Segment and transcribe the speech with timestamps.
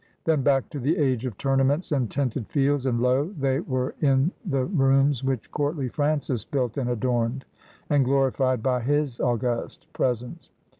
[0.23, 3.31] Then back to the age of tournaments and tented fields; and, lo!
[3.37, 7.45] they were in the rooms which courtly Francis built and adorned,
[7.87, 10.49] and glorified by his august presence.